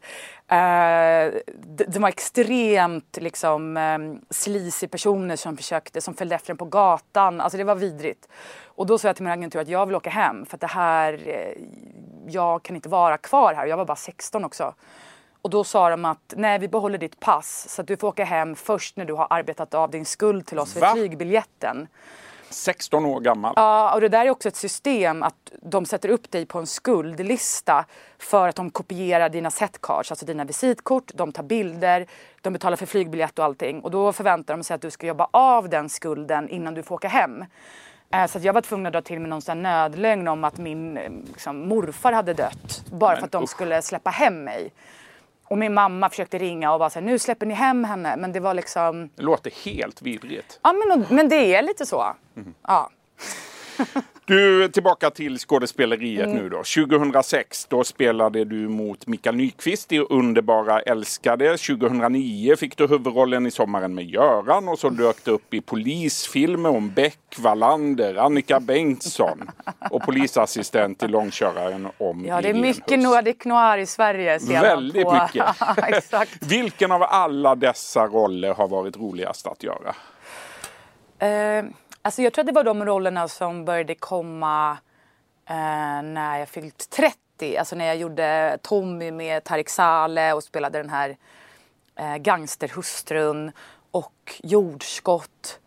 Uh, 0.52 1.40
det, 1.56 1.84
det 1.88 1.98
var 1.98 2.08
extremt 2.08 3.18
liksom 3.20 3.76
um, 3.76 4.20
sleazy 4.30 4.88
personer 4.88 5.36
som 5.36 5.56
försökte, 5.56 6.00
som 6.00 6.14
följde 6.14 6.34
efter 6.34 6.50
en 6.50 6.56
på 6.56 6.64
gatan. 6.64 7.40
Alltså 7.40 7.58
det 7.58 7.64
var 7.64 7.74
vidrigt. 7.74 8.28
Och 8.64 8.86
då 8.86 8.98
sa 8.98 9.08
jag 9.08 9.16
till 9.16 9.24
min 9.24 9.32
agentur 9.32 9.60
att 9.60 9.68
jag 9.68 9.86
vill 9.86 9.96
åka 9.96 10.10
hem 10.10 10.46
för 10.46 10.56
att 10.56 10.60
det 10.60 10.66
här, 10.66 11.22
eh, 11.26 11.62
jag 12.26 12.62
kan 12.62 12.76
inte 12.76 12.88
vara 12.88 13.18
kvar 13.18 13.54
här. 13.54 13.66
Jag 13.66 13.76
var 13.76 13.84
bara 13.84 13.96
16 13.96 14.44
också. 14.44 14.74
Och 15.42 15.50
då 15.50 15.64
sa 15.64 15.90
de 15.90 16.04
att 16.04 16.34
nej, 16.36 16.58
vi 16.58 16.68
behåller 16.68 16.98
ditt 16.98 17.20
pass 17.20 17.66
så 17.68 17.80
att 17.82 17.86
du 17.88 17.96
får 17.96 18.08
åka 18.08 18.24
hem 18.24 18.54
först 18.56 18.96
när 18.96 19.04
du 19.04 19.12
har 19.14 19.26
arbetat 19.30 19.74
av 19.74 19.90
din 19.90 20.04
skuld 20.04 20.46
till 20.46 20.58
oss 20.58 20.72
för 20.72 20.80
Va? 20.80 20.92
flygbiljetten. 20.94 21.88
16 22.50 23.04
år 23.06 23.20
gammal. 23.20 23.52
Ja, 23.56 23.94
och 23.94 24.00
det 24.00 24.08
där 24.08 24.26
är 24.26 24.30
också 24.30 24.48
ett 24.48 24.56
system 24.56 25.22
att 25.22 25.34
de 25.62 25.86
sätter 25.86 26.08
upp 26.08 26.30
dig 26.30 26.46
på 26.46 26.58
en 26.58 26.66
skuldlista 26.66 27.84
för 28.18 28.48
att 28.48 28.56
de 28.56 28.70
kopierar 28.70 29.28
dina 29.28 29.50
setcards, 29.50 30.10
alltså 30.12 30.26
dina 30.26 30.44
visitkort, 30.44 31.10
de 31.14 31.32
tar 31.32 31.42
bilder, 31.42 32.06
de 32.40 32.52
betalar 32.52 32.76
för 32.76 32.86
flygbiljett 32.86 33.38
och 33.38 33.44
allting. 33.44 33.80
Och 33.80 33.90
då 33.90 34.12
förväntar 34.12 34.56
de 34.56 34.64
sig 34.64 34.74
att 34.74 34.82
du 34.82 34.90
ska 34.90 35.06
jobba 35.06 35.28
av 35.30 35.68
den 35.68 35.88
skulden 35.88 36.48
innan 36.48 36.74
du 36.74 36.82
får 36.82 36.94
åka 36.94 37.08
hem. 37.08 37.44
Eh, 38.14 38.26
Så 38.26 38.38
att 38.38 38.44
jag 38.44 38.52
var 38.52 38.60
tvungen 38.60 38.86
att 38.86 38.92
dra 38.92 39.02
till 39.02 39.20
med 39.20 39.28
någon 39.30 39.42
sån 39.42 39.62
nödlögn 39.62 40.28
om 40.28 40.44
att 40.44 40.58
min 40.58 40.96
eh, 40.96 41.10
liksom, 41.26 41.68
morfar 41.68 42.12
hade 42.12 42.34
dött. 42.34 42.84
Bara 42.90 43.10
Men 43.10 43.18
för 43.18 43.24
att 43.26 43.32
de 43.32 43.42
usch. 43.44 43.50
skulle 43.50 43.82
släppa 43.82 44.10
hem 44.10 44.44
mig. 44.44 44.72
Och 45.44 45.58
min 45.58 45.74
mamma 45.74 46.10
försökte 46.10 46.38
ringa 46.38 46.72
och 46.72 46.80
var 46.80 46.88
såhär, 46.88 47.06
nu 47.06 47.18
släpper 47.18 47.46
ni 47.46 47.54
hem 47.54 47.84
henne. 47.84 48.16
Men 48.16 48.32
det 48.32 48.40
var 48.40 48.54
liksom, 48.54 49.10
Det 49.16 49.22
låter 49.22 49.50
helt 49.64 50.02
vidrigt. 50.02 50.60
ja 50.62 50.72
men, 50.72 51.06
men 51.10 51.28
det 51.28 51.54
är 51.54 51.62
lite 51.62 51.86
så. 51.86 52.04
Mhm. 52.34 52.54
Ja. 52.66 52.90
Du, 54.24 54.68
tillbaka 54.68 55.10
till 55.10 55.38
skådespeleriet 55.38 56.26
Mm. 56.26 56.36
nu 56.36 56.48
då. 56.48 56.56
2006, 56.56 57.66
då 57.68 57.84
spelade 57.84 58.44
du 58.44 58.68
mot 58.68 59.06
Mikael 59.06 59.36
Nyqvist 59.36 59.92
i 59.92 59.98
Underbara 59.98 60.80
älskade. 60.80 61.56
2009 61.58 62.56
fick 62.56 62.76
du 62.76 62.86
huvudrollen 62.86 63.46
i 63.46 63.50
Sommaren 63.50 63.94
med 63.94 64.04
Göran 64.04 64.68
och 64.68 64.78
så 64.78 64.88
dök 64.90 65.24
det 65.24 65.30
upp 65.30 65.54
i 65.54 65.60
polisfilmer 65.60 66.70
om 66.70 66.90
Beck, 66.90 67.18
Wallander, 67.38 68.14
Annika 68.14 68.60
Bengtsson 68.60 69.50
och 69.90 70.02
polisassistent 70.02 71.02
i 71.02 71.08
Långköraren 71.08 71.88
om 71.98 72.24
Ja, 72.26 72.40
det 72.40 72.48
är 72.48 72.54
mycket 72.54 72.96
Huss. 72.96 73.04
Nordic 73.04 73.44
Noir 73.44 73.78
i 73.78 73.86
Sverige. 73.86 74.38
Väldigt 74.48 75.04
på. 75.04 75.12
mycket. 75.22 75.44
Vilken 76.50 76.92
av 76.92 77.02
alla 77.02 77.54
dessa 77.54 78.06
roller 78.06 78.54
har 78.54 78.68
varit 78.68 78.96
roligast 78.96 79.46
att 79.46 79.62
göra? 79.62 79.94
Eh, 81.18 81.64
alltså 82.02 82.22
jag 82.22 82.32
tror 82.32 82.42
att 82.42 82.46
det 82.46 82.52
var 82.52 82.64
de 82.64 82.84
rollerna 82.84 83.28
som 83.28 83.64
började 83.64 83.94
komma 83.94 84.78
eh, 85.48 86.02
när 86.02 86.38
jag 86.38 86.48
fyllt 86.48 86.90
30. 86.90 87.56
Alltså 87.56 87.76
när 87.76 87.84
jag 87.84 87.96
gjorde 87.96 88.58
Tommy 88.62 89.10
med 89.10 89.44
Tarik 89.44 89.68
Saleh 89.68 90.32
och 90.32 90.44
spelade 90.44 90.78
den 90.78 90.90
här 90.90 91.16
eh, 91.96 92.16
gangsterhustrun 92.16 93.52
och 93.90 94.40
jordskott. 94.42 95.58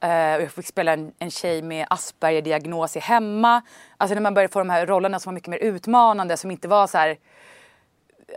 Eh, 0.00 0.34
och 0.34 0.42
jag 0.42 0.52
fick 0.52 0.66
spela 0.66 0.92
en, 0.92 1.12
en 1.18 1.30
tjej 1.30 1.62
med 1.62 1.86
Asperger-diagnos 1.90 2.96
i 2.96 3.00
hemma. 3.00 3.62
Alltså 3.96 4.14
när 4.14 4.22
man 4.22 4.34
började 4.34 4.52
få 4.52 4.58
de 4.58 4.70
här 4.70 4.86
rollerna 4.86 5.20
som 5.20 5.30
var 5.30 5.34
mycket 5.34 5.50
mer 5.50 5.58
utmanande 5.58 6.36
som 6.36 6.50
inte 6.50 6.68
var 6.68 6.86
så 6.86 6.98
här 6.98 7.16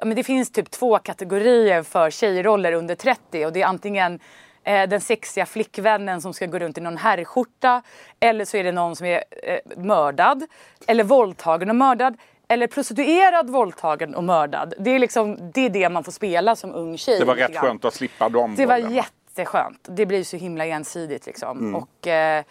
men 0.01 0.15
det 0.15 0.23
finns 0.23 0.51
typ 0.51 0.71
två 0.71 0.99
kategorier 0.99 1.83
för 1.83 2.09
tjejroller 2.09 2.73
under 2.73 2.95
30 2.95 3.45
och 3.45 3.53
det 3.53 3.61
är 3.61 3.65
antingen 3.65 4.19
eh, 4.63 4.89
den 4.89 5.01
sexiga 5.01 5.45
flickvännen 5.45 6.21
som 6.21 6.33
ska 6.33 6.45
gå 6.45 6.59
runt 6.59 6.77
i 6.77 6.81
någon 6.81 6.97
herrskjorta 6.97 7.81
eller 8.19 8.45
så 8.45 8.57
är 8.57 8.63
det 8.63 8.71
någon 8.71 8.95
som 8.95 9.07
är 9.07 9.23
eh, 9.43 9.59
mördad 9.77 10.43
eller 10.87 11.03
våldtagen 11.03 11.69
och 11.69 11.75
mördad 11.75 12.17
eller 12.47 12.67
prostituerad, 12.67 13.49
våldtagen 13.49 14.15
och 14.15 14.23
mördad. 14.23 14.73
Det 14.79 14.89
är 14.89 14.99
liksom 14.99 15.51
det, 15.53 15.65
är 15.65 15.69
det 15.69 15.89
man 15.89 16.03
får 16.03 16.11
spela 16.11 16.55
som 16.55 16.73
ung 16.73 16.97
tjej. 16.97 17.19
Det 17.19 17.25
var 17.25 17.35
rätt 17.35 17.57
skönt 17.57 17.85
att 17.85 17.93
slippa 17.93 18.29
dem. 18.29 18.55
Det 18.57 18.65
var 18.65 18.77
jätteskönt. 18.77 19.87
Det 19.89 20.05
blir 20.05 20.23
så 20.23 20.37
himla 20.37 20.65
ensidigt 20.65 21.25
liksom. 21.25 21.57
Mm. 21.59 21.75
Och, 21.75 22.07
eh, 22.07 22.43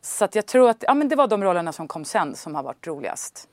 så 0.00 0.24
att 0.24 0.34
jag 0.34 0.46
tror 0.46 0.70
att 0.70 0.84
ja, 0.86 0.94
men 0.94 1.08
det 1.08 1.16
var 1.16 1.26
de 1.26 1.44
rollerna 1.44 1.72
som 1.72 1.88
kom 1.88 2.04
sen 2.04 2.36
som 2.36 2.54
har 2.54 2.62
varit 2.62 2.86
roligast. 2.86 3.48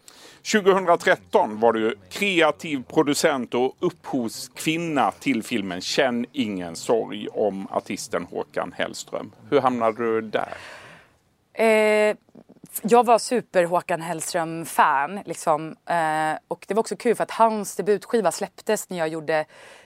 2013 0.51 1.59
var 1.59 1.73
du 1.73 1.95
kreativ 2.09 2.83
producent 2.87 3.53
och 3.53 3.75
upphovskvinna 3.79 5.11
till 5.11 5.43
filmen 5.43 5.81
Känn 5.81 6.25
ingen 6.31 6.75
sorg 6.75 7.27
om 7.27 7.67
artisten 7.71 8.27
Håkan 8.31 8.73
Hellström. 8.77 9.31
Hur 9.49 9.61
hamnade 9.61 9.97
du 9.97 10.21
där? 10.21 10.53
Eh, 11.53 12.15
jag 12.81 13.05
var 13.05 13.17
super 13.17 13.63
Håkan 13.63 14.01
Hellström-fan. 14.01 15.19
Liksom. 15.25 15.75
Eh, 15.85 16.37
och 16.47 16.65
det 16.67 16.73
var 16.73 16.79
också 16.79 16.95
kul 16.95 17.15
för 17.15 17.23
att 17.23 17.31
hans 17.31 17.75
debutskiva 17.75 18.31
släpptes 18.31 18.89
när 18.89 18.97
jag 18.97 19.07
gjorde 19.07 19.45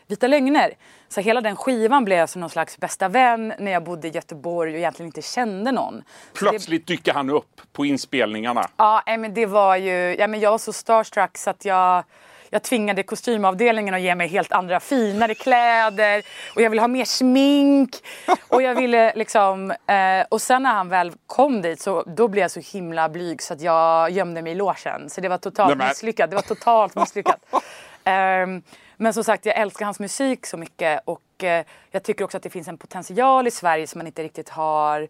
Vita 0.10 0.28
lögner. 0.28 0.74
Så 1.08 1.22
hela 1.22 1.42
den 1.42 1.56
skivan 1.56 2.06
blev 2.06 2.28
som 2.28 2.42
någon 2.42 2.50
slags 2.50 2.78
bästa 2.78 3.08
vän 3.08 3.54
när 3.60 3.72
jag 3.72 3.84
bodde 3.84 4.08
i 4.08 4.12
Göteborg 4.12 4.74
och 4.74 4.78
egentligen 4.78 5.08
inte 5.08 5.22
kände 5.22 5.72
någon. 5.72 6.04
Plötsligt 6.34 6.88
det... 6.88 6.94
dyker 6.94 7.14
han 7.14 7.30
upp 7.30 7.62
på 7.72 7.86
inspelningarna. 7.86 8.70
Ja, 8.78 9.04
men 9.06 9.34
det 9.34 9.46
var 9.46 9.76
ju... 9.76 10.16
Ja, 10.20 10.28
men 10.28 10.40
jag 10.40 10.52
var 10.52 10.58
så 10.58 10.74
starstruck 10.74 11.38
så 11.38 11.50
att 11.50 11.66
jag 11.66 12.04
jag 12.50 12.64
tvingade 12.64 13.04
kostymavdelningen 13.04 13.94
att 13.94 14.02
ge 14.02 14.16
mig 14.16 14.28
helt 14.28 14.52
andra 14.52 14.80
finare 14.80 15.36
kläder 15.36 16.24
och 16.56 16.62
jag 16.62 16.70
ville 16.70 16.82
ha 16.82 16.88
mer 16.88 17.06
smink. 17.06 17.96
Och 18.48 18.62
jag 18.62 18.76
ville 18.76 19.14
liksom... 19.16 19.72
Eh, 19.72 20.26
och 20.30 20.42
sen 20.42 20.64
när 20.64 20.74
han 20.74 20.90
väl 20.90 21.12
kom 21.28 21.62
dit 21.62 21.82
så 21.82 22.04
då 22.04 22.28
blev 22.28 22.42
jag 22.42 22.52
så 22.52 22.60
himla 22.78 23.10
blyg 23.10 23.42
så 23.42 23.54
att 23.54 23.62
jag 23.62 24.12
gömde 24.12 24.42
mig 24.42 24.52
i 24.52 24.56
logen. 24.56 25.10
Så 25.10 25.22
det 25.22 25.30
var 25.30 25.38
totalt 25.38 25.78
misslyckat. 25.78 26.30
Det 26.30 26.36
var 26.36 26.44
totalt 26.44 26.96
misslyckat. 26.96 27.40
Um, 28.10 28.62
men 28.98 29.14
som 29.14 29.24
sagt, 29.24 29.46
jag 29.46 29.58
älskar 29.58 29.86
hans 29.86 30.00
musik 30.00 30.46
så 30.46 30.58
mycket 30.58 31.02
och 31.06 31.44
eh, 31.44 31.66
jag 31.92 32.04
tycker 32.04 32.26
också 32.26 32.38
att 32.38 32.44
det 32.44 32.50
finns 32.50 32.68
en 32.68 32.78
potential 32.78 33.48
i 33.48 33.52
Sverige 33.52 33.88
som 33.88 34.00
man 34.00 34.08
inte 34.08 34.24
riktigt 34.24 34.50
har 34.50 35.08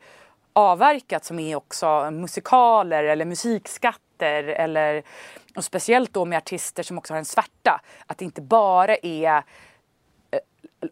avverkat 0.54 1.26
som 1.26 1.40
är 1.40 1.56
också 1.56 2.12
musikaler 2.12 3.04
eller 3.04 3.26
musikskatter 3.26 4.44
eller 4.44 5.04
och 5.56 5.64
speciellt 5.64 6.14
då 6.14 6.26
med 6.26 6.38
artister 6.38 6.84
som 6.84 6.98
också 6.98 7.14
har 7.14 7.20
en 7.20 7.26
svärta. 7.26 7.82
Att 8.08 8.18
det 8.18 8.26
inte 8.26 8.42
bara 8.42 8.96
är 8.96 9.44
eh, 10.32 10.40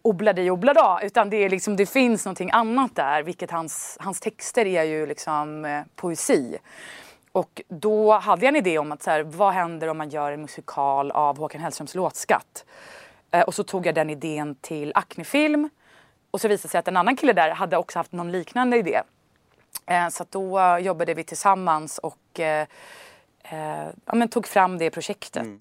obladi 0.01 0.49
oblada 0.49 0.99
utan 1.03 1.29
det, 1.29 1.37
är 1.37 1.49
liksom, 1.49 1.75
det 1.75 1.85
finns 1.85 2.25
någonting 2.25 2.51
annat 2.53 2.95
där 2.95 3.23
vilket 3.23 3.51
hans, 3.51 3.97
hans 3.99 4.19
texter 4.19 4.65
är 4.65 4.83
ju 4.83 5.05
liksom 5.05 5.65
eh, 5.65 5.81
poesi. 5.95 6.57
Och 7.37 7.61
då 7.67 8.13
hade 8.13 8.45
jag 8.45 8.49
en 8.49 8.55
idé 8.55 8.77
om 8.77 8.91
att 8.91 9.03
så 9.03 9.11
här, 9.11 9.23
vad 9.23 9.53
händer 9.53 9.87
om 9.87 9.97
man 9.97 10.09
gör 10.09 10.31
en 10.31 10.41
musikal 10.41 11.11
av 11.11 11.37
Håkan 11.37 11.61
Hellströms 11.61 11.95
låtskatt? 11.95 12.65
Eh, 13.31 13.41
och 13.41 13.53
så 13.53 13.63
tog 13.63 13.85
jag 13.85 13.95
den 13.95 14.09
idén 14.09 14.55
till 14.55 14.91
Acne-film. 14.95 15.69
Och 16.31 16.41
så 16.41 16.47
visade 16.47 16.67
det 16.67 16.71
sig 16.71 16.79
att 16.79 16.87
en 16.87 16.97
annan 16.97 17.15
kille 17.15 17.33
där 17.33 17.49
hade 17.49 17.77
också 17.77 17.99
haft 17.99 18.11
någon 18.11 18.31
liknande 18.31 18.77
idé. 18.77 19.01
Eh, 19.85 20.09
så 20.09 20.25
då 20.29 20.77
jobbade 20.81 21.13
vi 21.13 21.23
tillsammans 21.23 21.97
och 21.97 22.39
eh, 22.39 22.67
eh 23.43 23.87
ja, 24.05 24.15
men 24.15 24.27
tog 24.29 24.47
fram 24.47 24.77
det 24.77 24.91
projektet. 24.91 25.43
Mm. 25.43 25.59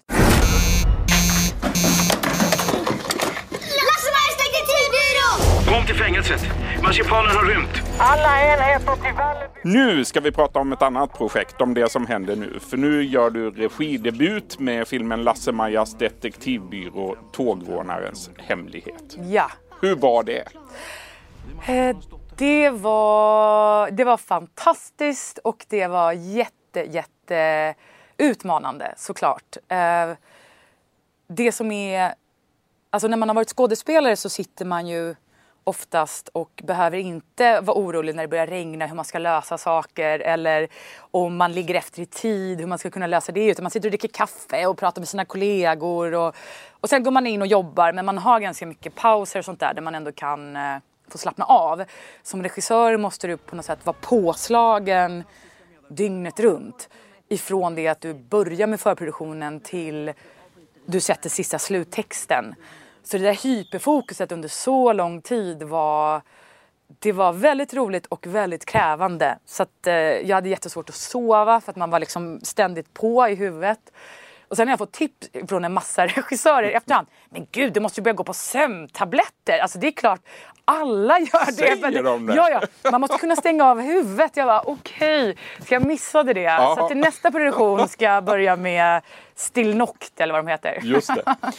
Kom 5.67 5.85
till 5.85 5.95
fängelset. 5.95 6.41
Marsipanen 6.83 7.35
har 7.35 7.45
rymt. 7.45 7.69
Alla 7.99 8.41
enheter 8.41 8.95
till 8.95 9.13
Valleby. 9.17 9.47
Nu 9.63 10.05
ska 10.05 10.19
vi 10.19 10.31
prata 10.31 10.59
om 10.59 10.73
ett 10.73 10.81
annat 10.81 11.13
projekt, 11.13 11.61
om 11.61 11.73
det 11.73 11.91
som 11.91 12.07
händer 12.07 12.35
nu. 12.35 12.59
För 12.59 12.77
nu 12.77 13.03
gör 13.03 13.29
du 13.29 13.51
regidebut 13.51 14.59
med 14.59 14.87
filmen 14.87 15.23
Lasse-Majas 15.23 15.97
detektivbyrå 15.97 17.15
Tågrånarens 17.31 18.29
hemlighet. 18.37 19.17
Ja. 19.17 19.51
Hur 19.81 19.95
var 19.95 20.23
det? 20.23 20.43
Eh, 21.67 21.97
det 22.35 22.69
var, 22.69 23.91
det 23.91 24.03
var 24.03 24.17
fantastiskt 24.17 25.37
och 25.37 25.65
det 25.69 25.87
var 25.87 26.11
jätte, 26.11 26.79
jätte 26.89 27.73
utmanande 28.17 28.93
såklart. 28.97 29.57
Eh, 29.67 30.09
det 31.27 31.51
som 31.51 31.71
är... 31.71 32.13
Alltså 32.89 33.07
när 33.07 33.17
man 33.17 33.29
har 33.29 33.35
varit 33.35 33.49
skådespelare 33.49 34.15
så 34.15 34.29
sitter 34.29 34.65
man 34.65 34.87
ju 34.87 35.15
oftast 35.67 36.29
och 36.33 36.61
behöver 36.63 36.97
inte 36.97 37.61
vara 37.61 37.77
orolig 37.77 38.15
när 38.15 38.23
det 38.23 38.27
börjar 38.27 38.47
regna 38.47 38.85
hur 38.85 38.95
man 38.95 39.05
ska 39.05 39.19
lösa 39.19 39.57
saker 39.57 40.19
eller 40.19 40.67
om 40.99 41.37
man 41.37 41.53
ligger 41.53 41.75
efter 41.75 42.01
i 42.01 42.05
tid 42.05 42.59
hur 42.59 42.67
man 42.67 42.77
ska 42.77 42.89
kunna 42.89 43.07
lösa 43.07 43.31
det 43.31 43.45
utan 43.45 43.63
man 43.63 43.71
sitter 43.71 43.87
och 43.87 43.91
dricker 43.91 44.07
kaffe 44.07 44.65
och 44.65 44.77
pratar 44.77 45.01
med 45.01 45.07
sina 45.07 45.25
kollegor 45.25 46.13
och, 46.13 46.35
och 46.71 46.89
sen 46.89 47.03
går 47.03 47.11
man 47.11 47.27
in 47.27 47.41
och 47.41 47.47
jobbar 47.47 47.93
men 47.93 48.05
man 48.05 48.17
har 48.17 48.39
ganska 48.39 48.65
mycket 48.65 48.95
pauser 48.95 49.39
och 49.39 49.45
sånt 49.45 49.59
där 49.59 49.73
där 49.73 49.81
man 49.81 49.95
ändå 49.95 50.11
kan 50.11 50.55
eh, 50.55 50.77
få 51.07 51.17
slappna 51.17 51.45
av. 51.45 51.83
Som 52.23 52.43
regissör 52.43 52.97
måste 52.97 53.27
du 53.27 53.37
på 53.37 53.55
något 53.55 53.65
sätt 53.65 53.85
vara 53.85 53.97
påslagen 54.01 55.23
dygnet 55.89 56.39
runt 56.39 56.89
ifrån 57.29 57.75
det 57.75 57.87
att 57.87 58.01
du 58.01 58.13
börjar 58.13 58.67
med 58.67 58.79
förproduktionen 58.79 59.59
till 59.59 60.13
du 60.85 60.99
sätter 60.99 61.29
sista 61.29 61.59
sluttexten. 61.59 62.55
Så 63.07 63.17
det 63.17 63.23
där 63.23 63.43
hyperfokuset 63.43 64.31
under 64.31 64.49
så 64.49 64.93
lång 64.93 65.21
tid 65.21 65.63
var 65.63 66.21
det 66.99 67.11
var 67.11 67.33
väldigt 67.33 67.73
roligt 67.73 68.05
och 68.05 68.27
väldigt 68.27 68.65
krävande. 68.65 69.37
Så 69.45 69.63
att, 69.63 69.87
eh, 69.87 69.93
jag 69.93 70.35
hade 70.35 70.49
jättesvårt 70.49 70.89
att 70.89 70.95
sova 70.95 71.61
för 71.61 71.71
att 71.71 71.75
man 71.75 71.89
var 71.89 71.99
liksom 71.99 72.39
ständigt 72.43 72.93
på 72.93 73.29
i 73.29 73.35
huvudet. 73.35 73.79
Och 74.47 74.57
sen 74.57 74.67
har 74.67 74.71
jag 74.71 74.79
fått 74.79 74.91
tips 74.91 75.29
från 75.47 75.65
en 75.65 75.73
massa 75.73 76.07
regissörer 76.07 76.69
i 76.69 76.73
efterhand. 76.73 77.07
Men 77.29 77.47
gud, 77.51 77.73
du 77.73 77.79
måste 77.79 77.99
ju 77.99 78.03
börja 78.03 78.13
gå 78.13 78.23
på 78.23 78.33
sömntabletter. 78.33 79.59
Alltså 79.59 79.79
det 79.79 79.87
är 79.87 79.91
klart, 79.91 80.21
alla 80.65 81.19
gör 81.19 81.45
det. 81.45 81.53
Säger 81.53 82.03
de 82.03 82.25
det? 82.25 82.35
Ja, 82.35 82.49
ja. 82.49 82.91
Man 82.91 83.01
måste 83.01 83.17
kunna 83.17 83.35
stänga 83.35 83.65
av 83.65 83.81
huvudet. 83.81 84.37
Jag 84.37 84.47
bara, 84.47 84.61
okej, 84.61 85.29
okay. 85.29 85.65
så 85.67 85.73
jag 85.73 85.85
missade 85.85 86.33
det. 86.33 86.41
Ja. 86.41 86.75
Så 86.77 86.87
till 86.87 86.97
nästa 86.97 87.31
produktion 87.31 87.87
ska 87.87 88.05
jag 88.05 88.23
börja 88.23 88.55
med 88.55 89.01
Still 89.35 89.75
Noct 89.75 90.21
eller 90.21 90.33
vad 90.33 90.45
de 90.45 90.51
heter. 90.51 90.79
Just 90.83 91.15
det. 91.15 91.35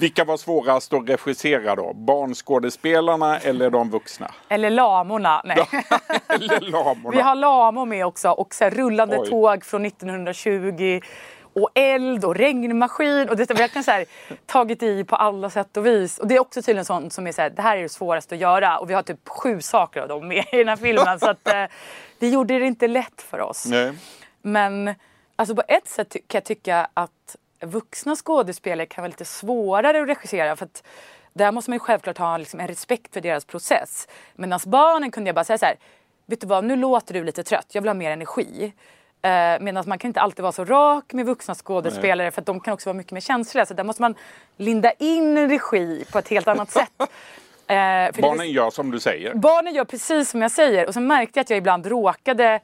Vilka 0.00 0.24
var 0.24 0.36
svårast 0.36 0.92
att 0.92 1.08
regissera 1.08 1.74
då? 1.74 1.92
Barnskådespelarna 1.94 3.38
eller 3.38 3.70
de 3.70 3.90
vuxna? 3.90 4.30
Eller 4.48 4.70
lamorna. 4.70 5.42
Nej. 5.44 5.56
eller 6.28 6.60
lamorna. 6.70 7.16
Vi 7.16 7.20
har 7.22 7.34
lamor 7.34 7.86
med 7.86 8.06
också 8.06 8.30
och 8.30 8.54
så 8.54 8.70
rullande 8.70 9.18
Oj. 9.18 9.28
tåg 9.28 9.64
från 9.64 9.86
1920 9.86 11.00
och 11.52 11.70
eld 11.74 12.24
och 12.24 12.34
regnmaskin. 12.34 13.28
Och 13.28 13.36
det 13.36 13.50
har 13.50 13.56
verkligen 13.56 13.84
så 13.84 13.90
här, 13.90 14.04
tagit 14.46 14.82
i 14.82 15.04
på 15.04 15.16
alla 15.16 15.50
sätt 15.50 15.76
och 15.76 15.86
vis. 15.86 16.18
Och 16.18 16.26
det 16.26 16.36
är 16.36 16.40
också 16.40 16.62
tydligen 16.62 16.84
sånt 16.84 17.12
som 17.12 17.26
är 17.26 17.32
så 17.32 17.42
här, 17.42 17.50
det 17.50 17.62
här 17.62 17.76
är 17.76 17.82
det 17.82 17.88
svåraste 17.88 18.34
att 18.34 18.40
göra. 18.40 18.78
Och 18.78 18.90
vi 18.90 18.94
har 18.94 19.02
typ 19.02 19.28
sju 19.28 19.60
saker 19.60 20.00
av 20.00 20.08
dem 20.08 20.28
med 20.28 20.44
i 20.52 20.56
den 20.56 20.68
här 20.68 20.76
filmen. 20.76 21.20
så 21.20 21.30
att 21.30 21.48
eh, 21.48 21.64
det 22.18 22.28
gjorde 22.28 22.58
det 22.58 22.66
inte 22.66 22.88
lätt 22.88 23.22
för 23.22 23.40
oss. 23.40 23.66
Nej. 23.66 23.92
Men 24.42 24.94
alltså 25.36 25.54
på 25.54 25.62
ett 25.68 25.88
sätt 25.88 26.12
kan 26.12 26.38
jag 26.38 26.44
tycka 26.44 26.88
att 26.94 27.36
vuxna 27.60 28.16
skådespelare 28.16 28.86
kan 28.86 29.02
vara 29.02 29.08
lite 29.08 29.24
svårare 29.24 30.02
att 30.02 30.08
regissera. 30.08 30.56
För 30.56 30.64
att 30.64 30.82
där 31.32 31.52
måste 31.52 31.70
man 31.70 31.74
ju 31.74 31.80
självklart 31.80 32.18
ha 32.18 32.36
liksom 32.36 32.60
en 32.60 32.68
respekt 32.68 33.14
för 33.14 33.20
deras 33.20 33.44
process. 33.44 34.08
Medan 34.34 34.60
barnen 34.66 35.10
kunde 35.10 35.28
jag 35.28 35.34
bara 35.34 35.44
säga 35.44 35.58
så 35.58 35.66
här, 35.66 35.76
vet 36.26 36.40
du 36.40 36.46
vad, 36.46 36.64
nu 36.64 36.76
låter 36.76 37.14
du 37.14 37.24
lite 37.24 37.42
trött, 37.42 37.66
jag 37.72 37.82
vill 37.82 37.88
ha 37.88 37.94
mer 37.94 38.10
energi. 38.10 38.72
Eh, 39.22 39.60
Medan 39.60 39.84
man 39.86 39.98
kan 39.98 40.08
inte 40.08 40.20
alltid 40.20 40.42
vara 40.42 40.52
så 40.52 40.64
rak 40.64 41.12
med 41.12 41.26
vuxna 41.26 41.54
skådespelare 41.54 42.26
Nej. 42.26 42.30
för 42.30 42.40
att 42.42 42.46
de 42.46 42.60
kan 42.60 42.74
också 42.74 42.88
vara 42.88 42.96
mycket 42.96 43.12
mer 43.12 43.20
känsliga. 43.20 43.66
Så 43.66 43.74
där 43.74 43.84
måste 43.84 44.02
man 44.02 44.14
linda 44.56 44.92
in 44.92 45.48
regi 45.48 46.04
på 46.12 46.18
ett 46.18 46.28
helt 46.28 46.48
annat 46.48 46.70
sätt. 46.70 46.92
Eh, 47.70 47.76
barnen 48.20 48.38
det, 48.38 48.46
gör 48.46 48.70
som 48.70 48.90
du 48.90 49.00
säger. 49.00 49.34
Barnen 49.34 49.74
gör 49.74 49.84
precis 49.84 50.30
som 50.30 50.42
jag 50.42 50.50
säger. 50.50 50.86
Och 50.86 50.94
så 50.94 51.00
märkte 51.00 51.38
jag 51.38 51.44
att 51.44 51.50
jag 51.50 51.56
ibland 51.56 51.86
råkade 51.86 52.60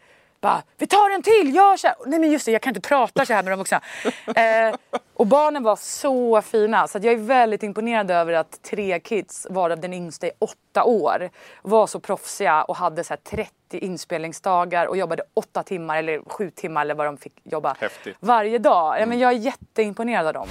bara, 0.46 0.62
vi 0.78 0.86
tar 0.86 1.10
en 1.14 1.22
till, 1.22 1.54
gör 1.54 1.76
så 1.76 1.86
här. 1.86 1.96
Nej 2.06 2.18
men 2.18 2.30
just 2.30 2.46
det, 2.46 2.52
jag 2.52 2.62
kan 2.62 2.70
inte 2.70 2.88
prata 2.88 3.26
så 3.26 3.32
här 3.32 3.42
med 3.42 3.52
de 3.52 3.58
vuxna. 3.58 3.80
Eh, 4.36 4.74
och 5.14 5.26
barnen 5.26 5.62
var 5.62 5.76
så 5.76 6.42
fina. 6.42 6.88
Så 6.88 6.98
jag 6.98 7.14
är 7.14 7.16
väldigt 7.16 7.62
imponerad 7.62 8.10
över 8.10 8.32
att 8.32 8.62
tre 8.62 9.00
kids, 9.00 9.46
varav 9.50 9.80
den 9.80 9.92
yngsta 9.92 10.26
är 10.26 10.32
åtta 10.38 10.84
år, 10.84 11.30
var 11.62 11.86
så 11.86 12.00
proffsiga 12.00 12.62
och 12.62 12.76
hade 12.76 13.04
så 13.04 13.16
30 13.30 13.50
inspelningsdagar 13.70 14.86
och 14.86 14.96
jobbade 14.96 15.22
åtta 15.34 15.62
timmar 15.62 15.98
eller 15.98 16.20
sju 16.26 16.50
timmar 16.50 16.82
eller 16.82 16.94
vad 16.94 17.06
de 17.06 17.16
fick 17.16 17.32
jobba 17.44 17.76
Häftigt. 17.80 18.16
varje 18.20 18.58
dag. 18.58 18.94
Ja, 18.94 18.98
men 18.98 19.02
mm. 19.02 19.18
jag 19.18 19.32
är 19.32 19.36
jätteimponerad 19.36 20.26
av 20.26 20.32
dem. 20.32 20.48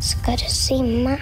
Ska 0.00 0.32
du 0.32 0.48
simma? 0.48 1.18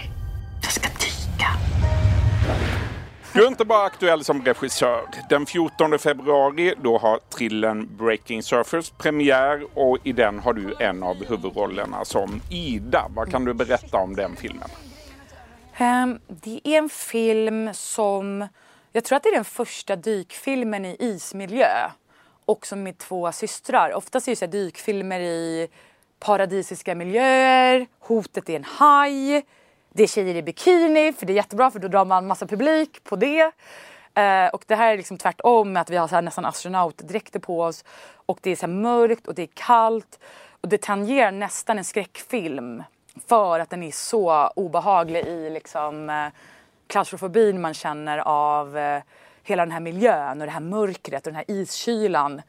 Du 3.34 3.44
är 3.44 3.48
inte 3.48 3.64
bara 3.64 3.84
aktuell 3.84 4.24
som 4.24 4.44
regissör. 4.44 5.02
Den 5.28 5.46
14 5.46 5.98
februari 5.98 6.74
då 6.82 6.98
har 6.98 7.18
trillen 7.18 7.96
Breaking 7.96 8.42
Surfers 8.42 8.90
premiär 8.90 9.66
och 9.74 9.98
i 10.02 10.12
den 10.12 10.38
har 10.38 10.52
du 10.52 10.74
en 10.78 11.02
av 11.02 11.24
huvudrollerna 11.24 12.04
som 12.04 12.40
Ida. 12.50 13.06
Vad 13.14 13.30
kan 13.30 13.44
du 13.44 13.54
berätta 13.54 13.98
om 13.98 14.16
den 14.16 14.36
filmen? 14.36 14.68
Um, 15.80 16.20
det 16.28 16.60
är 16.64 16.78
en 16.78 16.88
film 16.88 17.74
som, 17.74 18.48
jag 18.92 19.04
tror 19.04 19.16
att 19.16 19.22
det 19.22 19.28
är 19.28 19.34
den 19.34 19.44
första 19.44 19.96
dykfilmen 19.96 20.84
i 20.84 20.96
ismiljö. 20.98 21.90
Också 22.44 22.76
med 22.76 22.98
två 22.98 23.32
systrar. 23.32 23.94
Oftast 23.94 24.28
är 24.28 24.36
det 24.40 24.46
dykfilmer 24.46 25.20
i 25.20 25.68
paradisiska 26.20 26.94
miljöer, 26.94 27.86
hotet 28.00 28.48
är 28.48 28.56
en 28.56 28.64
haj, 28.64 29.44
det 29.96 30.02
är 30.02 30.06
tjejer 30.06 30.34
i 30.34 30.42
bikini 30.42 31.12
för 31.12 31.26
det 31.26 31.32
är 31.32 31.34
jättebra 31.34 31.70
för 31.70 31.78
då 31.78 31.88
drar 31.88 32.04
man 32.04 32.26
massa 32.26 32.46
publik 32.46 33.04
på 33.04 33.16
det. 33.16 33.52
Eh, 34.14 34.46
och 34.52 34.64
det 34.66 34.74
här 34.74 34.92
är 34.92 34.96
liksom 34.96 35.18
tvärtom 35.18 35.76
att 35.76 35.90
vi 35.90 35.96
har 35.96 36.08
så 36.08 36.14
här 36.14 36.22
nästan 36.22 36.44
astronautdräkter 36.44 37.40
på 37.40 37.62
oss 37.62 37.84
och 38.26 38.38
det 38.42 38.50
är 38.50 38.56
så 38.56 38.66
mörkt 38.66 39.26
och 39.26 39.34
det 39.34 39.42
är 39.42 39.48
kallt 39.54 40.18
och 40.60 40.68
det 40.68 40.82
tangerar 40.82 41.32
nästan 41.32 41.78
en 41.78 41.84
skräckfilm 41.84 42.82
för 43.26 43.60
att 43.60 43.70
den 43.70 43.82
är 43.82 43.90
så 43.90 44.46
obehaglig 44.56 45.26
i 45.26 45.50
liksom 45.50 46.10
eh, 46.10 46.26
klaustrofobin 46.86 47.60
man 47.60 47.74
känner 47.74 48.18
av 48.18 48.78
eh, 48.78 49.02
hela 49.42 49.62
den 49.62 49.72
här 49.72 49.80
miljön 49.80 50.40
och 50.40 50.46
det 50.46 50.52
här 50.52 50.60
mörkret 50.60 51.26
och 51.26 51.32
den 51.32 51.36
här 51.36 51.50
iskylan. 51.50 52.42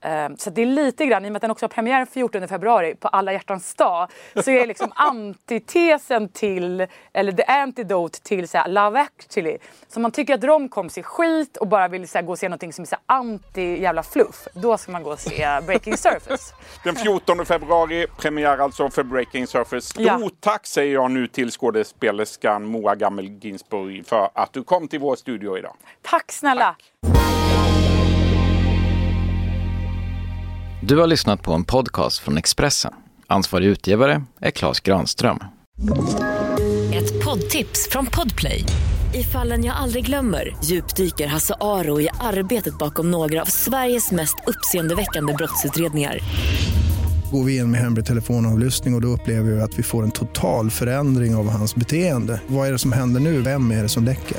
Ehm, 0.00 0.36
så 0.36 0.50
det 0.50 0.62
är 0.62 0.66
lite 0.66 1.06
grann, 1.06 1.24
i 1.24 1.28
och 1.28 1.32
med 1.32 1.36
att 1.36 1.42
den 1.42 1.50
också 1.50 1.64
har 1.64 1.68
premiär 1.68 2.04
14 2.04 2.48
februari 2.48 2.94
på 2.94 3.08
alla 3.08 3.32
hjärtans 3.32 3.74
dag, 3.74 4.08
så 4.44 4.50
är 4.50 4.60
det 4.60 4.66
liksom 4.66 4.92
antitesen 4.96 6.28
till, 6.28 6.86
eller 7.12 7.32
the 7.32 7.42
antidote 7.42 8.22
till 8.22 8.48
så 8.48 8.58
här, 8.58 8.68
Love 8.68 9.00
actually. 9.00 9.58
Så 9.88 10.00
man 10.00 10.10
tycker 10.10 10.34
att 10.34 10.44
romcoms 10.44 10.98
är 10.98 11.02
skit 11.02 11.56
och 11.56 11.68
bara 11.68 11.88
vill 11.88 12.08
så 12.08 12.18
här, 12.18 12.22
gå 12.22 12.32
och 12.32 12.38
se 12.38 12.48
någonting 12.48 12.72
som 12.72 12.82
är 12.82 12.86
så 12.86 12.96
här, 13.06 13.18
anti 13.18 13.80
jävla 13.82 14.02
fluff, 14.02 14.48
då 14.54 14.78
ska 14.78 14.92
man 14.92 15.02
gå 15.02 15.10
och 15.10 15.20
se 15.20 15.60
Breaking 15.66 15.96
Surface. 15.96 16.54
Den 16.84 16.96
14 16.96 17.46
februari, 17.46 18.06
premiär 18.18 18.58
alltså 18.58 18.90
för 18.90 19.02
Breaking 19.02 19.46
Surface. 19.46 19.80
Stort 19.80 20.04
ja. 20.06 20.30
tack 20.40 20.66
säger 20.66 20.94
jag 20.94 21.10
nu 21.10 21.26
till 21.26 21.50
skådespelerskan 21.50 22.64
Moa 22.64 22.94
Gammel-Ginsburg 22.94 24.06
för 24.06 24.30
att 24.34 24.52
du 24.52 24.64
kom 24.64 24.88
till 24.88 25.00
vår 25.00 25.16
studio 25.16 25.58
idag. 25.58 25.74
Tack 26.02 26.32
snälla! 26.32 26.64
Tack. 26.64 27.49
Du 30.82 30.98
har 30.98 31.06
lyssnat 31.06 31.42
på 31.42 31.52
en 31.52 31.64
podcast 31.64 32.18
från 32.18 32.38
Expressen. 32.38 32.92
Ansvarig 33.26 33.66
utgivare 33.66 34.22
är 34.40 34.50
Klas 34.50 34.80
Granström. 34.80 35.38
Ett 36.94 37.24
poddtips 37.24 37.88
från 37.90 38.06
Podplay. 38.06 38.64
I 39.14 39.22
fallen 39.22 39.64
jag 39.64 39.76
aldrig 39.76 40.06
glömmer 40.06 40.56
djupdyker 40.64 41.26
Hasse 41.26 41.54
Aro 41.60 42.00
i 42.00 42.08
arbetet 42.20 42.78
bakom 42.78 43.10
några 43.10 43.42
av 43.42 43.46
Sveriges 43.46 44.12
mest 44.12 44.36
uppseendeväckande 44.46 45.32
brottsutredningar. 45.32 46.18
Går 47.32 47.44
vi 47.44 47.56
in 47.56 47.70
med 47.70 47.80
hemlig 47.80 48.04
telefonavlyssning 48.06 48.94
och, 48.94 48.98
och 48.98 49.02
då 49.02 49.08
upplever 49.08 49.50
vi 49.50 49.60
att 49.60 49.78
vi 49.78 49.82
får 49.82 50.02
en 50.02 50.10
total 50.10 50.70
förändring 50.70 51.34
av 51.34 51.48
hans 51.50 51.74
beteende. 51.74 52.40
Vad 52.46 52.68
är 52.68 52.72
det 52.72 52.78
som 52.78 52.92
händer 52.92 53.20
nu? 53.20 53.40
Vem 53.40 53.70
är 53.70 53.82
det 53.82 53.88
som 53.88 54.04
läcker? 54.04 54.38